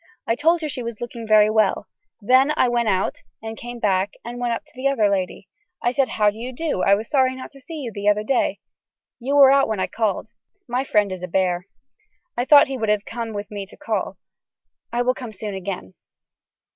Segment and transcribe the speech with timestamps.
[0.25, 1.87] I told her she was looking very well.
[1.87, 5.47] I then went out and came back and went up to the other lady.
[5.83, 8.23] I said how do you do I was sorry not to see you the other
[8.23, 8.61] day.
[9.19, 10.29] You were out when I called.
[10.67, 11.67] My friend is a bear.
[12.35, 14.17] I thought he would have come with me to call.
[14.91, 15.93] I will come soon again.